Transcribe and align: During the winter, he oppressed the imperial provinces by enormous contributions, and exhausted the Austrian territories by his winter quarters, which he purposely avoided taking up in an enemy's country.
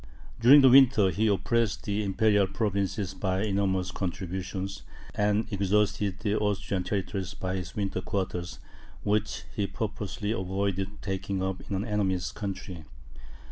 During 0.39 0.61
the 0.61 0.69
winter, 0.69 1.11
he 1.11 1.27
oppressed 1.27 1.83
the 1.83 2.03
imperial 2.03 2.47
provinces 2.47 3.13
by 3.13 3.43
enormous 3.43 3.91
contributions, 3.91 4.81
and 5.13 5.45
exhausted 5.53 6.21
the 6.21 6.37
Austrian 6.39 6.83
territories 6.83 7.35
by 7.35 7.57
his 7.57 7.75
winter 7.75 8.01
quarters, 8.01 8.57
which 9.03 9.43
he 9.55 9.67
purposely 9.67 10.31
avoided 10.31 11.03
taking 11.03 11.43
up 11.43 11.61
in 11.69 11.75
an 11.75 11.85
enemy's 11.85 12.31
country. 12.31 12.83